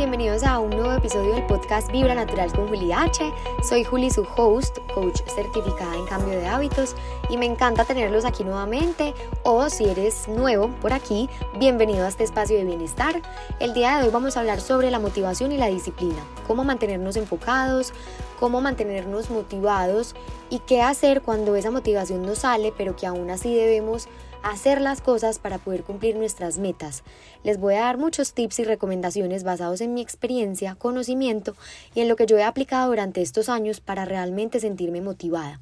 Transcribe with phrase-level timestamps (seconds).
[0.00, 3.22] bienvenidos a un nuevo episodio del podcast Vibra Natural con Juli H.
[3.62, 6.96] Soy Juli, su host, coach certificada en cambio de hábitos
[7.28, 11.28] y me encanta tenerlos aquí nuevamente o si eres nuevo por aquí,
[11.58, 13.20] bienvenido a este espacio de bienestar.
[13.58, 17.16] El día de hoy vamos a hablar sobre la motivación y la disciplina, cómo mantenernos
[17.16, 17.92] enfocados,
[18.38, 20.14] cómo mantenernos motivados
[20.48, 24.08] y qué hacer cuando esa motivación no sale, pero que aún así debemos
[24.42, 27.02] hacer las cosas para poder cumplir nuestras metas.
[27.42, 31.54] Les voy a dar muchos tips y recomendaciones basados en mi experiencia, conocimiento
[31.94, 35.60] y en lo que yo he aplicado durante estos años para realmente sentirme motivada.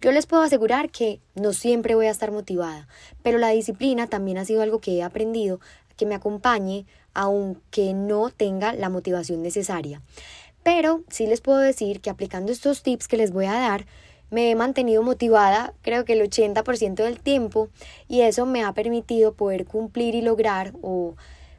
[0.00, 2.86] Yo les puedo asegurar que no siempre voy a estar motivada,
[3.22, 5.60] pero la disciplina también ha sido algo que he aprendido
[5.96, 10.02] que me acompañe aunque no tenga la motivación necesaria.
[10.62, 13.86] Pero sí les puedo decir que aplicando estos tips que les voy a dar,
[14.30, 17.68] me he mantenido motivada creo que el 80% del tiempo
[18.08, 21.14] y eso me ha permitido poder cumplir y lograr o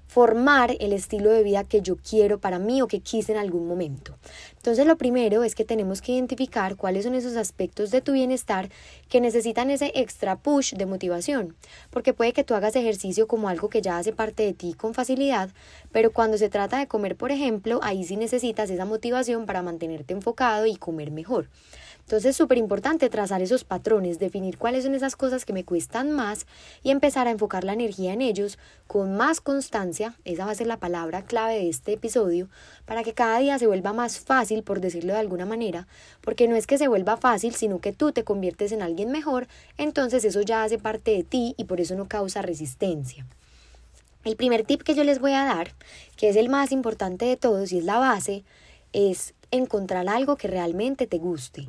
[0.08, 3.68] formar el estilo de vida que yo quiero para mí o que quise en algún
[3.68, 4.18] momento.
[4.56, 8.70] Entonces lo primero es que tenemos que identificar cuáles son esos aspectos de tu bienestar
[9.10, 11.56] que necesitan ese extra push de motivación,
[11.90, 14.94] porque puede que tú hagas ejercicio como algo que ya hace parte de ti con
[14.94, 15.50] facilidad,
[15.92, 20.14] pero cuando se trata de comer, por ejemplo, ahí sí necesitas esa motivación para mantenerte
[20.14, 21.50] enfocado y comer mejor.
[22.08, 26.10] Entonces es súper importante trazar esos patrones, definir cuáles son esas cosas que me cuestan
[26.10, 26.48] más
[26.82, 30.68] y empezar a enfocar la energía en ellos con más constancia, esa va a ser
[30.68, 32.48] la palabra clave de este episodio,
[32.86, 35.86] para que cada día se vuelva más fácil, por decirlo de alguna manera,
[36.22, 39.50] porque no es que se vuelva fácil, sino que tú te conviertes en alguien mejor,
[39.78, 43.28] entonces eso ya hace parte de ti y por eso no causa resistencia.
[44.24, 45.74] El primer tip que yo les voy a dar,
[46.16, 48.46] que es el más importante de todos y es la base,
[48.94, 51.68] es encontrar algo que realmente te guste.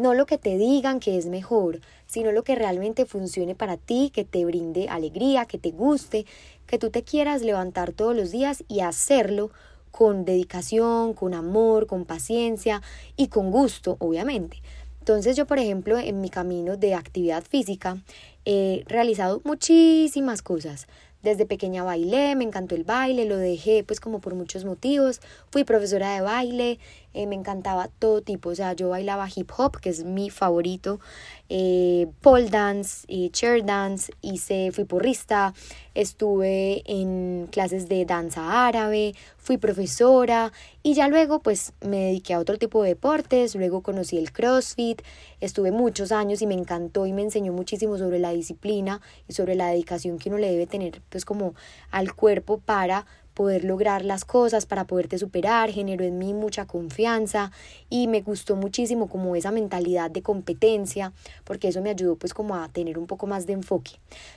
[0.00, 4.10] No lo que te digan que es mejor, sino lo que realmente funcione para ti,
[4.14, 6.24] que te brinde alegría, que te guste,
[6.66, 9.50] que tú te quieras levantar todos los días y hacerlo
[9.90, 12.80] con dedicación, con amor, con paciencia
[13.18, 14.62] y con gusto, obviamente.
[15.00, 17.98] Entonces yo, por ejemplo, en mi camino de actividad física
[18.46, 20.86] he realizado muchísimas cosas.
[21.22, 25.20] Desde pequeña bailé, me encantó el baile, lo dejé pues como por muchos motivos.
[25.50, 26.78] Fui profesora de baile,
[27.12, 31.00] eh, me encantaba todo tipo, o sea, yo bailaba hip hop, que es mi favorito,
[31.48, 35.52] eh, pole dance, eh, chair dance, hice, fui porrista,
[35.94, 42.38] estuve en clases de danza árabe, fui profesora y ya luego pues me dediqué a
[42.38, 45.02] otro tipo de deportes, luego conocí el CrossFit,
[45.40, 49.56] estuve muchos años y me encantó y me enseñó muchísimo sobre la disciplina y sobre
[49.56, 51.54] la dedicación que uno le debe tener pues como
[51.90, 53.06] al cuerpo para
[53.40, 57.52] poder lograr las cosas, para poderte superar, generó en mí mucha confianza
[57.88, 61.14] y me gustó muchísimo como esa mentalidad de competencia,
[61.44, 63.92] porque eso me ayudó pues como a tener un poco más de enfoque.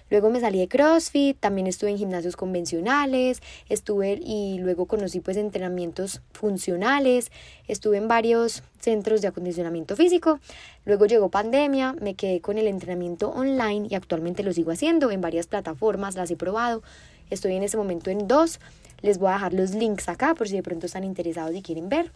[0.09, 5.35] Luego me salí de CrossFit, también estuve en gimnasios convencionales, estuve y luego conocí pues
[5.35, 7.29] entrenamientos funcionales,
[7.67, 10.39] estuve en varios centros de acondicionamiento físico.
[10.85, 15.19] Luego llegó pandemia, me quedé con el entrenamiento online y actualmente lo sigo haciendo en
[15.19, 16.83] varias plataformas, las he probado.
[17.29, 18.59] Estoy en ese momento en dos.
[19.03, 21.89] Les voy a dejar los links acá por si de pronto están interesados y quieren
[21.89, 22.11] ver.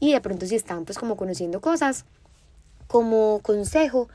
[0.00, 2.04] Y de pronto si están pues como conociendo cosas.
[2.88, 4.08] Como consejo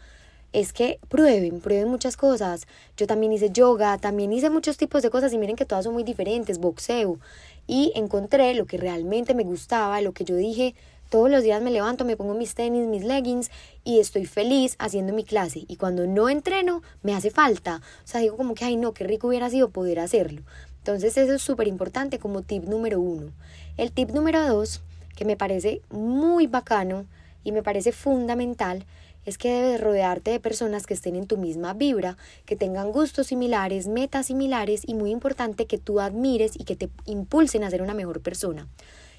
[0.54, 2.68] es que prueben, prueben muchas cosas.
[2.98, 5.94] Yo también hice yoga, también hice muchos tipos de cosas y miren que todas son
[5.94, 7.18] muy diferentes, boxeo.
[7.66, 10.76] Y encontré lo que realmente me gustaba, lo que yo dije,
[11.10, 13.50] todos los días me levanto, me pongo mis tenis, mis leggings
[13.84, 15.64] y estoy feliz haciendo mi clase.
[15.68, 17.82] Y cuando no entreno, me hace falta.
[18.04, 20.42] O sea, digo como que, ay no, qué rico hubiera sido poder hacerlo.
[20.88, 23.34] Entonces eso es súper importante como tip número uno.
[23.76, 24.84] El tip número dos,
[25.18, 27.06] que me parece muy bacano
[27.44, 28.86] y me parece fundamental,
[29.26, 32.16] es que debes rodearte de personas que estén en tu misma vibra,
[32.46, 36.90] que tengan gustos similares, metas similares y muy importante que tú admires y que te
[37.04, 38.70] impulsen a ser una mejor persona.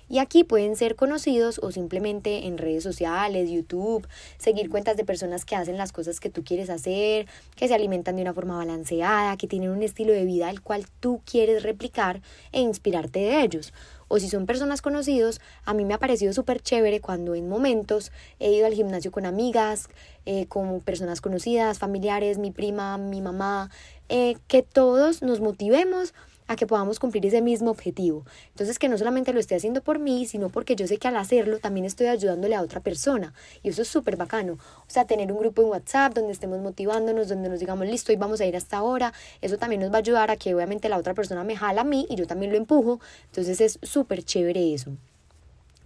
[0.08, 4.06] Y aquí pueden ser conocidos o simplemente en redes sociales, YouTube,
[4.38, 7.26] seguir cuentas de personas que hacen las cosas que tú quieres hacer,
[7.56, 10.86] que se alimentan de una forma balanceada, que tienen un estilo de vida al cual
[11.00, 12.22] tú quieres replicar
[12.52, 13.74] e inspirarte de ellos.
[14.08, 18.10] O si son personas conocidos, a mí me ha parecido súper chévere cuando en momentos
[18.40, 19.88] he ido al gimnasio con amigas,
[20.24, 23.70] eh, con personas conocidas, familiares, mi prima, mi mamá,
[24.08, 26.14] eh, que todos nos motivemos
[26.48, 28.24] a que podamos cumplir ese mismo objetivo.
[28.48, 31.16] Entonces, que no solamente lo esté haciendo por mí, sino porque yo sé que al
[31.16, 33.34] hacerlo también estoy ayudándole a otra persona.
[33.62, 34.54] Y eso es súper bacano.
[34.54, 38.16] O sea, tener un grupo en WhatsApp donde estemos motivándonos, donde nos digamos, listo, y
[38.16, 39.12] vamos a ir hasta ahora.
[39.42, 41.84] Eso también nos va a ayudar a que obviamente la otra persona me jala a
[41.84, 42.98] mí y yo también lo empujo.
[43.26, 44.92] Entonces, es súper chévere eso.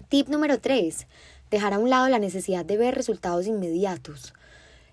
[0.09, 1.07] Tip número 3.
[1.51, 4.33] Dejar a un lado la necesidad de ver resultados inmediatos.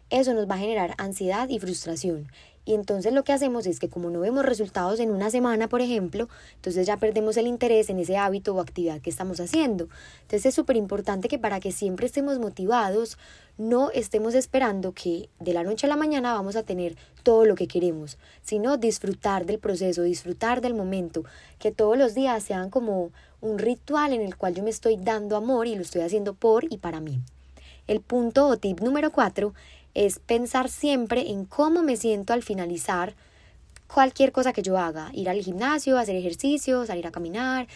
[0.10, 2.32] Eso nos va a generar ansiedad y frustración
[2.70, 5.82] Y entonces lo que hacemos es que como no vemos resultados en una semana, por
[5.82, 9.90] ejemplo, entonces ya perdemos el interés en ese hábito o actividad que estamos haciendo.
[10.22, 13.18] Entonces es súper importante que para que siempre estemos motivados,
[13.58, 17.56] no estemos esperando que de la noche a la mañana vamos a tener todo lo
[17.56, 21.24] que queremos, sino disfrutar del proceso, disfrutar del momento,
[21.58, 23.10] que todos los días sean como
[23.42, 26.72] un ritual en el cual yo me estoy dando amor y lo estoy haciendo por
[26.72, 27.20] y para mí.
[27.88, 29.56] El punto o tip número cuatro
[29.94, 33.16] es pensar siempre en cómo me siento al finalizar
[33.94, 37.68] cualquier cosa que yo haga, ir al gimnasio, hacer ejercicio, salir a caminar,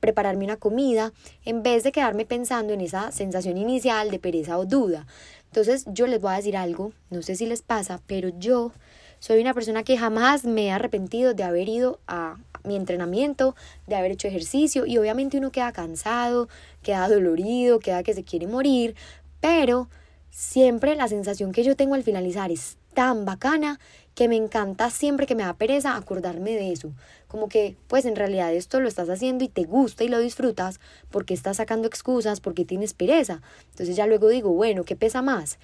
[0.00, 1.12] prepararme una comida,
[1.44, 5.06] en vez de quedarme pensando en esa sensación inicial de pereza o duda.
[5.46, 8.72] Entonces yo les voy a decir algo, no sé si les pasa, pero yo
[9.18, 13.54] soy una persona que jamás me he arrepentido de haber ido a mi entrenamiento,
[13.86, 16.48] de haber hecho ejercicio y obviamente uno queda cansado,
[16.82, 18.94] queda dolorido, queda que se quiere morir,
[19.40, 19.88] pero
[20.34, 23.78] siempre la sensación que yo tengo al finalizar es tan bacana
[24.16, 26.92] que me encanta siempre que me da pereza acordarme de eso.
[27.28, 30.80] Como que, pues en realidad esto lo estás haciendo y te gusta y lo disfrutas
[31.10, 33.42] porque estás sacando excusas, porque tienes pereza.
[33.70, 35.58] Entonces ya luego digo, bueno, ¿qué pesa más?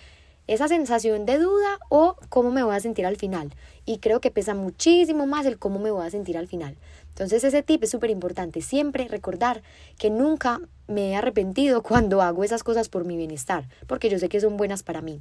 [0.50, 3.54] esa sensación de duda o cómo me voy a sentir al final.
[3.86, 6.76] Y creo que pesa muchísimo más el cómo me voy a sentir al final.
[7.20, 8.62] Entonces ese tip es súper importante.
[8.62, 9.62] Siempre recordar
[9.98, 14.30] que nunca me he arrepentido cuando hago esas cosas por mi bienestar, porque yo sé
[14.30, 15.20] que son buenas para mí.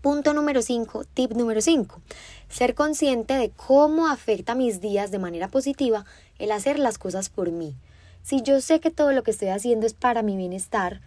[0.00, 2.00] Punto número 5, tip número 5.
[2.48, 6.06] Ser consciente de cómo afecta mis días de manera positiva
[6.38, 7.74] el hacer las cosas por mí.
[8.22, 11.02] Si yo sé que todo lo que estoy haciendo es para mi bienestar,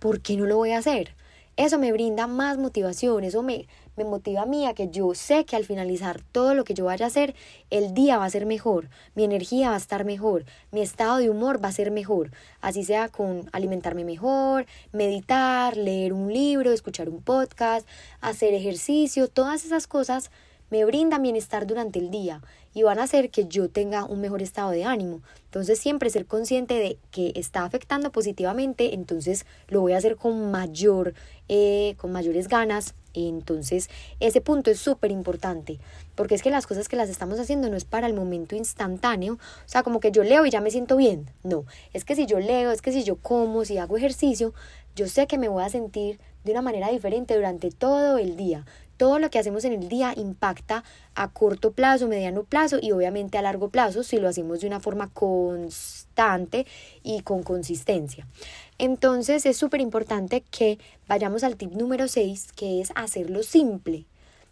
[0.00, 1.14] ¿por qué no lo voy a hacer?
[1.60, 5.44] Eso me brinda más motivación, eso me, me motiva a mí a que yo sé
[5.44, 7.34] que al finalizar todo lo que yo vaya a hacer,
[7.68, 11.28] el día va a ser mejor, mi energía va a estar mejor, mi estado de
[11.28, 12.30] humor va a ser mejor,
[12.62, 17.86] así sea con alimentarme mejor, meditar, leer un libro, escuchar un podcast,
[18.22, 20.30] hacer ejercicio, todas esas cosas
[20.70, 22.40] me brindan bienestar durante el día
[22.72, 25.20] y van a hacer que yo tenga un mejor estado de ánimo.
[25.44, 30.50] Entonces siempre ser consciente de que está afectando positivamente, entonces lo voy a hacer con
[30.50, 31.14] mayor,
[31.48, 32.94] eh, con mayores ganas.
[33.12, 33.90] Entonces
[34.20, 35.80] ese punto es súper importante,
[36.14, 39.34] porque es que las cosas que las estamos haciendo no es para el momento instantáneo,
[39.34, 42.26] o sea, como que yo leo y ya me siento bien, no, es que si
[42.26, 44.54] yo leo, es que si yo como, si hago ejercicio,
[44.94, 48.64] yo sé que me voy a sentir de una manera diferente durante todo el día
[49.00, 53.38] todo lo que hacemos en el día impacta a corto plazo, mediano plazo y obviamente
[53.38, 56.66] a largo plazo si lo hacemos de una forma constante
[57.02, 58.26] y con consistencia.
[58.76, 64.04] Entonces es súper importante que vayamos al tip número 6, que es hacerlo simple.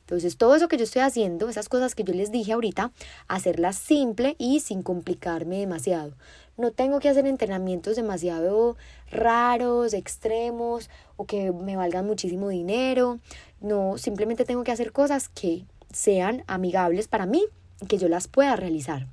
[0.08, 2.92] Entonces, todo eso que yo estoy haciendo, esas cosas que yo les dije ahorita,
[3.28, 6.14] hacerlas simple y sin complicarme demasiado.
[6.56, 8.78] No tengo que hacer entrenamientos demasiado
[9.10, 10.88] raros, extremos
[11.18, 13.18] o que me valgan muchísimo dinero.
[13.60, 17.44] No, simplemente tengo que hacer cosas que sean amigables para mí
[17.82, 19.08] y que yo las pueda realizar.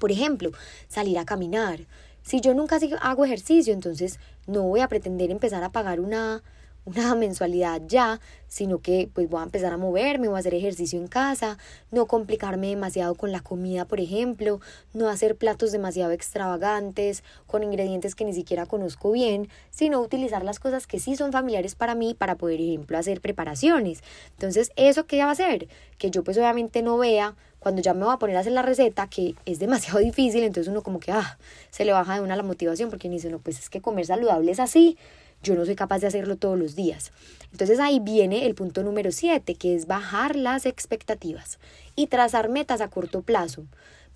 [0.00, 0.50] Por ejemplo,
[0.88, 1.80] salir a caminar.
[2.22, 6.42] Si yo nunca hago ejercicio, entonces no voy a pretender empezar a pagar una
[6.84, 10.98] una mensualidad ya, sino que pues voy a empezar a moverme, voy a hacer ejercicio
[10.98, 11.58] en casa,
[11.90, 14.60] no complicarme demasiado con la comida, por ejemplo,
[14.92, 20.58] no hacer platos demasiado extravagantes, con ingredientes que ni siquiera conozco bien, sino utilizar las
[20.58, 24.02] cosas que sí son familiares para mí para poder, ejemplo, hacer preparaciones.
[24.32, 25.68] Entonces, ¿eso qué va a hacer?
[25.98, 28.62] Que yo pues obviamente no vea cuando ya me voy a poner a hacer la
[28.62, 31.38] receta, que es demasiado difícil, entonces uno como que, ah,
[31.70, 34.04] se le baja de una la motivación, porque ni dice, no, pues es que comer
[34.04, 34.98] saludable es así,
[35.42, 37.12] yo no soy capaz de hacerlo todos los días.
[37.50, 41.58] Entonces ahí viene el punto número 7, que es bajar las expectativas
[41.96, 43.64] y trazar metas a corto plazo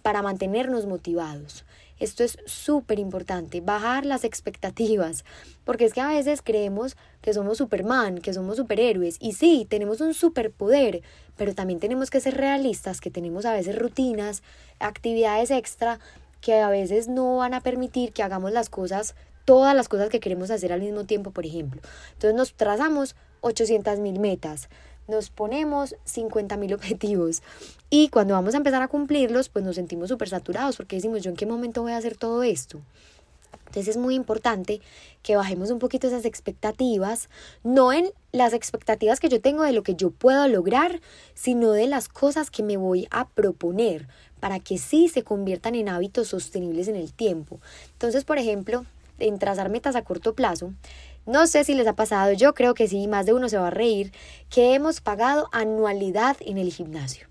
[0.02, 1.64] para mantenernos motivados.
[1.98, 5.24] Esto es súper importante, bajar las expectativas,
[5.64, 10.02] porque es que a veces creemos que somos Superman, que somos superhéroes, y sí, tenemos
[10.02, 11.02] un superpoder,
[11.36, 14.42] pero también tenemos que ser realistas, que tenemos a veces rutinas,
[14.78, 15.98] actividades extra
[16.42, 19.16] que a veces no van a permitir que hagamos las cosas
[19.46, 21.80] todas las cosas que queremos hacer al mismo tiempo, por ejemplo.
[22.12, 24.68] Entonces nos trazamos 800 mil metas,
[25.08, 27.42] nos ponemos 50 mil objetivos
[27.88, 31.30] y cuando vamos a empezar a cumplirlos, pues nos sentimos súper saturados porque decimos, ¿yo
[31.30, 32.82] en qué momento voy a hacer todo esto?
[33.66, 34.80] Entonces es muy importante
[35.22, 37.28] que bajemos un poquito esas expectativas,
[37.62, 41.00] no en las expectativas que yo tengo de lo que yo puedo lograr,
[41.34, 44.08] sino de las cosas que me voy a proponer
[44.40, 47.60] para que sí se conviertan en hábitos sostenibles en el tiempo.
[47.92, 48.84] Entonces, por ejemplo,
[49.18, 50.72] en trazar metas a corto plazo,
[51.26, 53.68] no sé si les ha pasado, yo creo que sí, más de uno se va
[53.68, 54.12] a reír,
[54.48, 57.26] que hemos pagado anualidad en el gimnasio.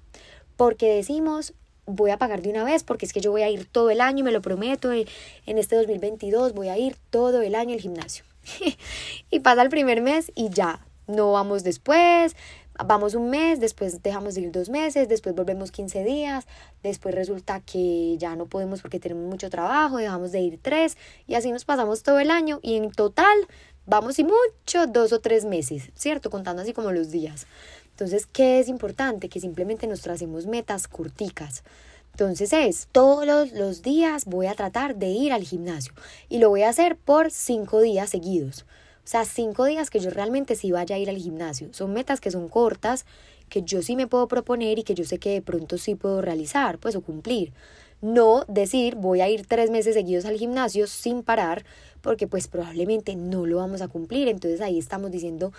[0.57, 1.53] Porque decimos,
[1.85, 4.01] voy a pagar de una vez porque es que yo voy a ir todo el
[4.01, 5.07] año, me lo prometo, en
[5.45, 8.25] este 2022 voy a ir todo el año al gimnasio.
[9.31, 12.35] y pasa el primer mes y ya, no vamos después,
[12.84, 16.46] vamos un mes, después dejamos de ir dos meses, después volvemos 15 días,
[16.84, 21.36] después resulta que ya no podemos porque tenemos mucho trabajo, dejamos de ir tres y
[21.36, 23.38] así nos pasamos todo el año y en total
[23.86, 26.29] vamos y mucho dos o tres meses, ¿cierto?
[26.29, 27.48] Contando así como los días.
[27.91, 29.29] Entonces, ¿qué es importante?
[29.29, 31.63] Que simplemente nos tracemos metas corticas.
[32.12, 35.94] Entonces es, todos los días voy a tratar de ir al gimnasio
[36.29, 38.65] y lo voy a hacer por cinco días seguidos.
[39.05, 41.69] O sea, cinco días que yo realmente sí vaya a ir al gimnasio.
[41.74, 43.05] Son metas que son cortas,
[43.50, 46.24] que yo sí me puedo proponer y que yo sé que de pronto sí puedo
[46.24, 47.53] realizar, pues o cumplir.
[48.01, 51.65] No decir voy a ir tres meses seguidos al gimnasio sin parar,
[52.01, 54.27] porque pues probablemente no lo vamos a cumplir.
[54.27, 55.53] Entonces ahí estamos diciendo,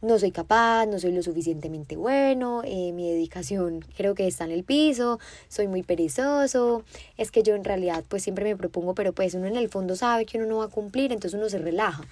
[0.00, 4.52] no soy capaz, no soy lo suficientemente bueno, eh, mi dedicación creo que está en
[4.52, 5.18] el piso,
[5.48, 6.84] soy muy perezoso,
[7.16, 9.96] es que yo en realidad pues siempre me propongo, pero pues uno en el fondo
[9.96, 12.02] sabe que uno no va a cumplir, entonces uno se relaja.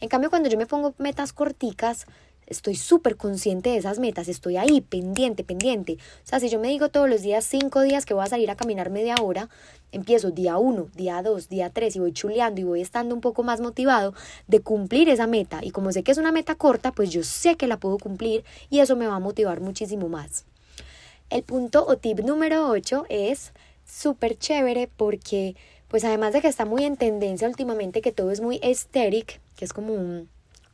[0.00, 2.06] En cambio, cuando yo me pongo metas corticas,
[2.46, 5.98] estoy súper consciente de esas metas, estoy ahí, pendiente, pendiente.
[6.24, 8.50] O sea, si yo me digo todos los días, cinco días que voy a salir
[8.50, 9.50] a caminar media hora,
[9.92, 13.42] empiezo día uno, día dos, día tres y voy chuleando y voy estando un poco
[13.42, 14.14] más motivado
[14.48, 15.60] de cumplir esa meta.
[15.62, 18.44] Y como sé que es una meta corta, pues yo sé que la puedo cumplir
[18.68, 20.44] y eso me va a motivar muchísimo más.
[21.28, 23.52] El punto o tip número 8 es
[23.84, 25.54] súper chévere porque
[25.90, 29.64] pues además de que está muy en tendencia últimamente que todo es muy aesthetic, que
[29.64, 30.28] es como un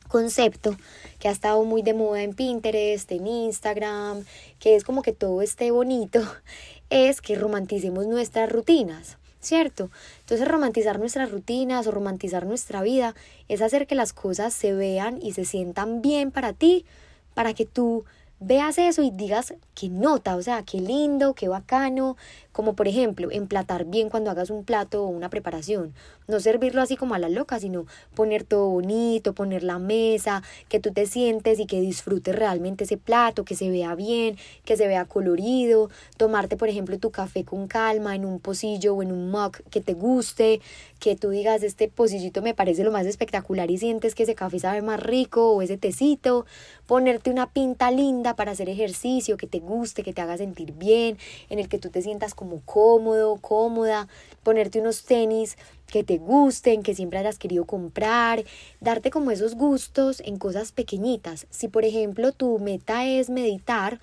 [0.07, 0.77] concepto
[1.19, 4.23] que ha estado muy de moda en Pinterest, en Instagram,
[4.59, 6.21] que es como que todo esté bonito,
[6.89, 9.89] es que romanticemos nuestras rutinas, ¿cierto?
[10.19, 13.15] Entonces romantizar nuestras rutinas o romantizar nuestra vida
[13.47, 16.85] es hacer que las cosas se vean y se sientan bien para ti,
[17.33, 18.05] para que tú
[18.39, 22.17] veas eso y digas qué nota, o sea, qué lindo, qué bacano,
[22.57, 25.93] como por ejemplo, emplatar bien cuando hagas un plato o una preparación.
[26.27, 27.85] No servirlo así como a la loca, sino
[28.15, 32.97] poner todo bonito, poner la mesa, que tú te sientes y que disfrutes realmente ese
[32.97, 37.67] plato, que se vea bien, que se vea colorido, tomarte por ejemplo tu café con
[37.67, 40.59] calma en un pocillo o en un mug que te guste,
[40.99, 44.57] que tú digas este pocillito me parece lo más espectacular y sientes que ese café
[44.57, 46.47] sabe más rico o ese tecito,
[46.87, 51.19] ponerte una pinta linda para hacer ejercicio que te guste, que te haga sentir bien,
[51.51, 54.07] en el que tú te sientas como como cómodo, cómoda,
[54.43, 58.43] ponerte unos tenis que te gusten, que siempre hayas querido comprar,
[58.79, 61.47] darte como esos gustos en cosas pequeñitas.
[61.49, 63.99] Si por ejemplo tu meta es meditar,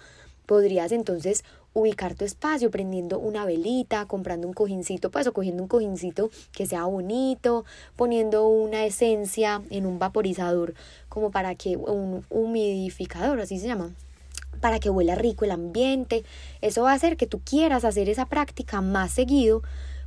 [0.46, 5.68] podrías entonces ubicar tu espacio prendiendo una velita, comprando un cojincito, pues o cogiendo un
[5.68, 7.64] cojincito que sea bonito,
[7.96, 10.74] poniendo una esencia en un vaporizador
[11.08, 13.90] como para que un humidificador, así se llama,
[14.64, 16.24] para que huela rico el ambiente.
[16.62, 19.60] Eso va a hacer que tú quieras hacer esa práctica más seguido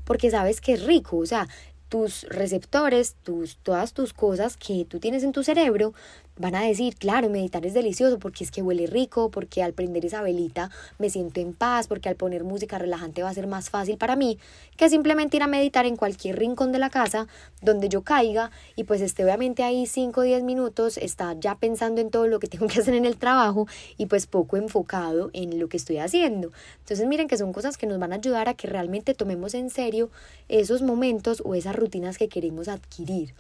[0.04, 1.48] porque sabes que es rico, o sea,
[1.90, 5.94] tus receptores, tus, todas tus cosas que tú tienes en tu cerebro
[6.38, 10.06] van a decir, claro, meditar es delicioso porque es que huele rico, porque al prender
[10.06, 13.70] esa velita me siento en paz, porque al poner música relajante va a ser más
[13.70, 14.38] fácil para mí
[14.76, 17.28] que simplemente ir a meditar en cualquier rincón de la casa
[17.62, 22.02] donde yo caiga y pues esté obviamente ahí 5 o 10 minutos, está ya pensando
[22.02, 23.68] en todo lo que tengo que hacer en el trabajo
[23.98, 26.52] y pues poco enfocado en lo que estoy haciendo.
[26.80, 29.70] Entonces miren que son cosas que nos van a ayudar a que realmente tomemos en
[29.70, 30.10] serio
[30.50, 33.34] esos momentos o esas rutinas que queremos adquirir.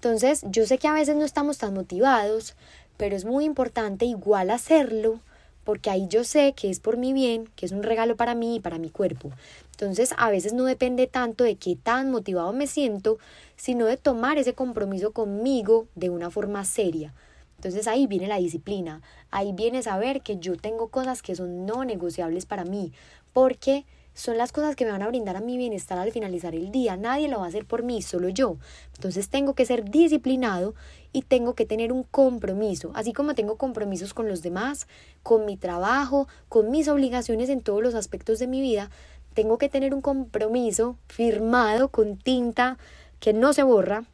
[0.00, 2.56] Entonces, yo sé que a veces no estamos tan motivados,
[2.96, 5.20] pero es muy importante igual hacerlo,
[5.62, 8.56] porque ahí yo sé que es por mi bien, que es un regalo para mí
[8.56, 9.30] y para mi cuerpo.
[9.72, 13.18] Entonces, a veces no depende tanto de qué tan motivado me siento,
[13.56, 17.12] sino de tomar ese compromiso conmigo de una forma seria.
[17.56, 21.84] Entonces ahí viene la disciplina, ahí viene saber que yo tengo cosas que son no
[21.84, 22.94] negociables para mí,
[23.34, 26.70] porque son las cosas que me van a brindar a mi bienestar al finalizar el
[26.70, 26.96] día.
[26.96, 28.56] Nadie lo va a hacer por mí, solo yo.
[28.96, 30.74] Entonces tengo que ser disciplinado
[31.12, 34.86] y tengo que tener un compromiso, así como tengo compromisos con los demás,
[35.22, 38.90] con mi trabajo, con mis obligaciones en todos los aspectos de mi vida.
[39.34, 42.78] Tengo que tener un compromiso firmado con tinta
[43.20, 44.04] que no se borra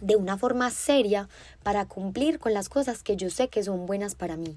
[0.00, 1.28] de una forma seria
[1.62, 4.56] para cumplir con las cosas que yo sé que son buenas para mí.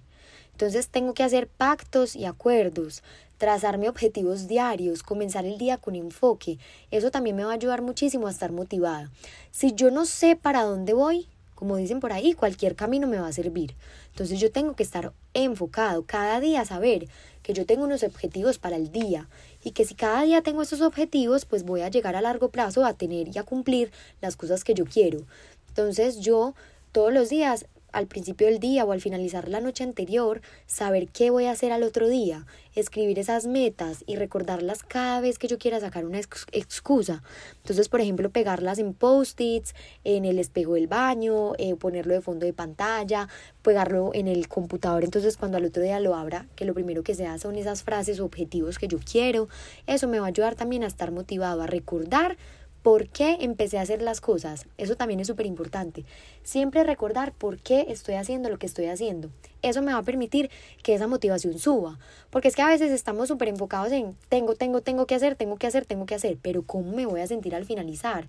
[0.51, 3.03] Entonces tengo que hacer pactos y acuerdos,
[3.43, 6.59] trazarme objetivos diarios, comenzar el día con enfoque.
[6.91, 9.11] Eso también me va a ayudar muchísimo a estar motivada.
[9.51, 13.27] Si yo no sé para dónde voy, como dicen por ahí, cualquier camino me va
[13.27, 13.75] a servir.
[14.11, 17.09] Entonces yo tengo que estar enfocado cada día, saber
[17.41, 19.27] que yo tengo unos objetivos para el día
[19.61, 22.85] y que si cada día tengo esos objetivos, pues voy a llegar a largo plazo
[22.85, 25.25] a tener y a cumplir las cosas que yo quiero.
[25.67, 26.55] Entonces yo
[26.93, 31.29] todos los días al principio del día o al finalizar la noche anterior, saber qué
[31.29, 32.45] voy a hacer al otro día,
[32.75, 37.23] escribir esas metas y recordarlas cada vez que yo quiera sacar una excusa.
[37.57, 42.45] Entonces, por ejemplo, pegarlas en post-its, en el espejo del baño, eh, ponerlo de fondo
[42.45, 43.29] de pantalla,
[43.61, 45.03] pegarlo en el computador.
[45.03, 48.19] Entonces, cuando al otro día lo abra, que lo primero que sea son esas frases
[48.19, 49.47] o objetivos que yo quiero,
[49.87, 52.37] eso me va a ayudar también a estar motivado, a recordar
[52.83, 54.67] por qué empecé a hacer las cosas.
[54.77, 56.03] Eso también es súper importante.
[56.43, 59.29] Siempre recordar por qué estoy haciendo lo que estoy haciendo.
[59.61, 60.51] Eso me va a permitir
[60.83, 61.97] que esa motivación suba.
[62.29, 65.55] Porque es que a veces estamos súper enfocados en tengo, tengo, tengo que hacer, tengo
[65.55, 66.37] que hacer, tengo que hacer.
[66.41, 68.27] Pero ¿cómo me voy a sentir al finalizar?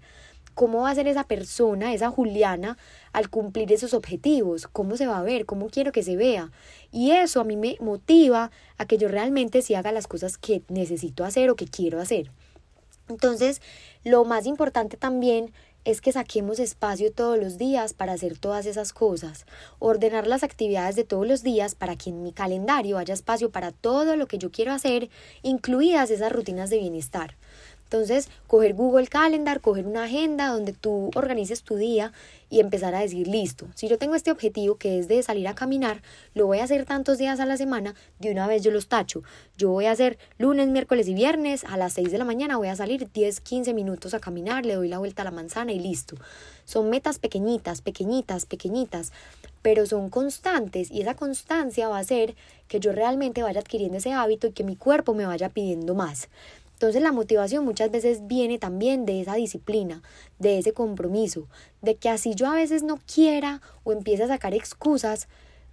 [0.54, 2.78] ¿Cómo va a ser esa persona, esa Juliana,
[3.12, 4.68] al cumplir esos objetivos?
[4.68, 5.46] ¿Cómo se va a ver?
[5.46, 6.52] ¿Cómo quiero que se vea?
[6.92, 10.62] Y eso a mí me motiva a que yo realmente sí haga las cosas que
[10.68, 12.30] necesito hacer o que quiero hacer.
[13.08, 13.60] Entonces,
[14.02, 15.52] lo más importante también
[15.84, 19.44] es que saquemos espacio todos los días para hacer todas esas cosas,
[19.78, 23.70] ordenar las actividades de todos los días para que en mi calendario haya espacio para
[23.70, 25.10] todo lo que yo quiero hacer,
[25.42, 27.36] incluidas esas rutinas de bienestar.
[27.94, 32.12] Entonces, coger Google Calendar, coger una agenda donde tú organices tu día
[32.50, 35.54] y empezar a decir, listo, si yo tengo este objetivo que es de salir a
[35.54, 36.02] caminar,
[36.34, 39.22] lo voy a hacer tantos días a la semana, de una vez yo los tacho.
[39.56, 42.66] Yo voy a hacer lunes, miércoles y viernes, a las 6 de la mañana voy
[42.66, 45.78] a salir 10, 15 minutos a caminar, le doy la vuelta a la manzana y
[45.78, 46.16] listo.
[46.64, 49.12] Son metas pequeñitas, pequeñitas, pequeñitas,
[49.62, 52.34] pero son constantes y esa constancia va a hacer
[52.66, 56.28] que yo realmente vaya adquiriendo ese hábito y que mi cuerpo me vaya pidiendo más.
[56.84, 60.02] Entonces la motivación muchas veces viene también de esa disciplina,
[60.38, 61.48] de ese compromiso,
[61.80, 65.26] de que así yo a veces no quiera o empiece a sacar excusas,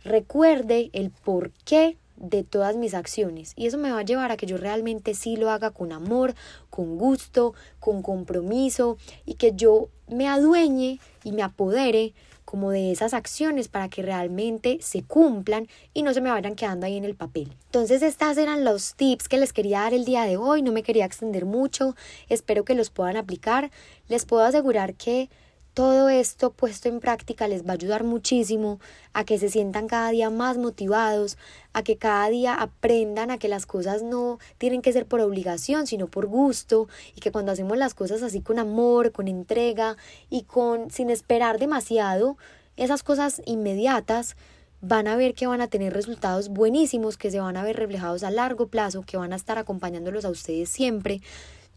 [0.05, 3.51] recuerde el porqué de todas mis acciones.
[3.57, 6.33] Y eso me va a llevar a que yo realmente sí lo haga con amor,
[6.69, 12.13] con gusto, con compromiso y que yo me adueñe y me apodere
[12.51, 16.85] como de esas acciones para que realmente se cumplan y no se me vayan quedando
[16.85, 17.53] ahí en el papel.
[17.67, 20.83] Entonces estas eran los tips que les quería dar el día de hoy, no me
[20.83, 21.95] quería extender mucho,
[22.27, 23.71] espero que los puedan aplicar,
[24.09, 25.29] les puedo asegurar que
[25.73, 28.79] todo esto puesto en práctica les va a ayudar muchísimo
[29.13, 31.37] a que se sientan cada día más motivados,
[31.73, 35.87] a que cada día aprendan a que las cosas no tienen que ser por obligación,
[35.87, 39.95] sino por gusto, y que cuando hacemos las cosas así con amor, con entrega
[40.29, 42.37] y con sin esperar demasiado,
[42.75, 44.35] esas cosas inmediatas
[44.81, 48.23] van a ver que van a tener resultados buenísimos, que se van a ver reflejados
[48.23, 51.21] a largo plazo, que van a estar acompañándolos a ustedes siempre.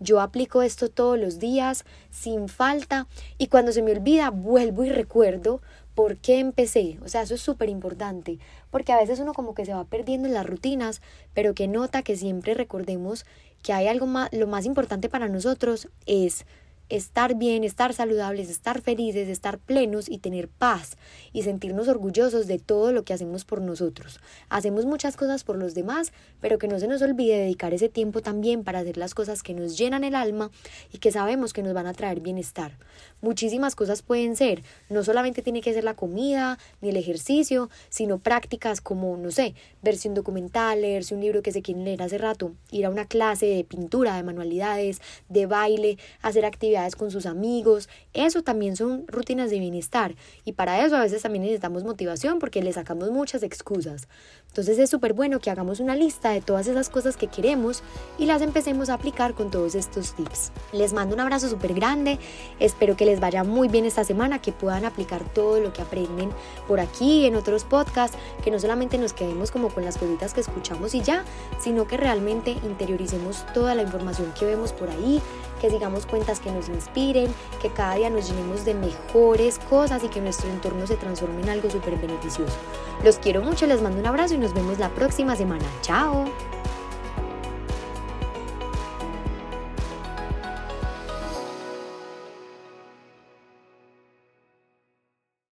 [0.00, 3.06] Yo aplico esto todos los días, sin falta,
[3.38, 5.60] y cuando se me olvida, vuelvo y recuerdo
[5.94, 6.98] por qué empecé.
[7.04, 8.38] O sea, eso es súper importante,
[8.70, 11.00] porque a veces uno como que se va perdiendo en las rutinas,
[11.32, 13.24] pero que nota que siempre recordemos
[13.62, 16.44] que hay algo más, lo más importante para nosotros es
[16.88, 20.96] estar bien, estar saludables, estar felices, estar plenos y tener paz
[21.32, 24.20] y sentirnos orgullosos de todo lo que hacemos por nosotros.
[24.48, 28.20] Hacemos muchas cosas por los demás, pero que no se nos olvide dedicar ese tiempo
[28.20, 30.50] también para hacer las cosas que nos llenan el alma
[30.92, 32.78] y que sabemos que nos van a traer bienestar.
[33.22, 38.18] Muchísimas cosas pueden ser, no solamente tiene que ser la comida ni el ejercicio, sino
[38.18, 42.18] prácticas como, no sé, verse un documental, leerse un libro que se quiere leer hace
[42.18, 46.44] rato, ir a una clase de pintura, de manualidades, de baile, hacer
[46.96, 51.42] con sus amigos, eso también son rutinas de bienestar y para eso a veces también
[51.42, 54.08] necesitamos motivación porque le sacamos muchas excusas.
[54.48, 57.82] Entonces es súper bueno que hagamos una lista de todas esas cosas que queremos
[58.18, 60.50] y las empecemos a aplicar con todos estos tips.
[60.72, 62.18] Les mando un abrazo súper grande,
[62.58, 66.30] espero que les vaya muy bien esta semana, que puedan aplicar todo lo que aprenden
[66.66, 70.40] por aquí en otros podcasts, que no solamente nos quedemos como con las cositas que
[70.40, 71.24] escuchamos y ya,
[71.60, 75.20] sino que realmente interioricemos toda la información que vemos por ahí,
[75.64, 80.08] que sigamos cuentas que nos inspiren, que cada día nos llenemos de mejores cosas y
[80.08, 82.52] que nuestro entorno se transforme en algo súper beneficioso.
[83.02, 85.64] Los quiero mucho, les mando un abrazo y nos vemos la próxima semana.
[85.80, 86.26] Chao.